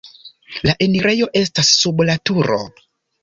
La 0.67 0.73
enirejo 0.85 1.27
estas 1.43 1.69
sub 1.83 2.03
la 2.09 2.17
turo. 2.31 2.57